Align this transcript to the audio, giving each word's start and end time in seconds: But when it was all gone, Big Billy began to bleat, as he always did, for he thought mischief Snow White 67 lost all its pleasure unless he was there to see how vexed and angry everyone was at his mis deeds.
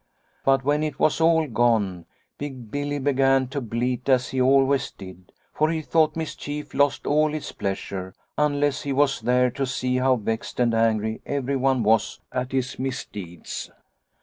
But 0.43 0.63
when 0.63 0.81
it 0.81 0.97
was 0.97 1.21
all 1.21 1.45
gone, 1.45 2.07
Big 2.39 2.71
Billy 2.71 2.97
began 2.97 3.47
to 3.49 3.61
bleat, 3.61 4.09
as 4.09 4.29
he 4.29 4.41
always 4.41 4.89
did, 4.89 5.31
for 5.53 5.69
he 5.69 5.83
thought 5.83 6.15
mischief 6.15 6.71
Snow 6.71 6.85
White 6.85 6.85
67 6.85 6.85
lost 6.85 7.05
all 7.05 7.33
its 7.35 7.51
pleasure 7.51 8.15
unless 8.35 8.81
he 8.81 8.91
was 8.93 9.21
there 9.21 9.51
to 9.51 9.67
see 9.67 9.97
how 9.97 10.15
vexed 10.15 10.59
and 10.59 10.73
angry 10.73 11.21
everyone 11.27 11.83
was 11.83 12.19
at 12.31 12.51
his 12.51 12.79
mis 12.79 13.05
deeds. 13.05 13.69